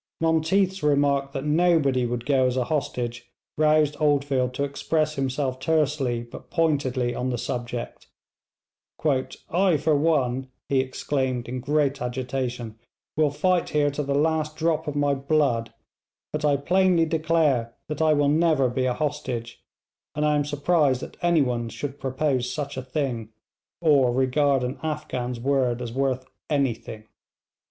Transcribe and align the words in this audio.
Monteath's 0.19 0.81
remark 0.81 1.31
that 1.31 1.45
nobody 1.45 2.07
would 2.07 2.25
go 2.25 2.47
as 2.47 2.57
a 2.57 2.63
hostage 2.63 3.29
roused 3.55 3.95
Oldfield 3.99 4.51
to 4.55 4.63
express 4.63 5.13
himself 5.13 5.59
tersely 5.59 6.23
but 6.23 6.49
pointedly 6.49 7.13
on 7.13 7.29
the 7.29 7.37
subject. 7.37 8.07
'I 9.05 9.77
for 9.77 9.95
one,' 9.95 10.47
he 10.69 10.79
exclaimed 10.79 11.47
in 11.47 11.59
great 11.59 12.01
agitation, 12.01 12.79
'will 13.15 13.29
fight 13.29 13.69
here 13.69 13.91
to 13.91 14.01
the 14.01 14.15
last 14.15 14.55
drop 14.55 14.87
of 14.87 14.95
my 14.95 15.13
blood, 15.13 15.71
but 16.33 16.43
I 16.43 16.57
plainly 16.57 17.05
declare 17.05 17.75
that 17.87 18.01
I 18.01 18.13
will 18.13 18.27
never 18.27 18.69
be 18.69 18.85
a 18.87 18.95
hostage, 18.95 19.61
and 20.15 20.25
I 20.25 20.33
am 20.35 20.45
surprised 20.45 21.01
that 21.01 21.15
anyone 21.21 21.69
should 21.69 21.99
propose 21.99 22.51
such 22.51 22.75
a 22.75 22.81
thing, 22.81 23.29
or 23.81 24.11
regard 24.11 24.63
an 24.63 24.79
Afghan's 24.81 25.39
word 25.39 25.79
as 25.79 25.93
worth 25.93 26.25
anything.' 26.49 27.03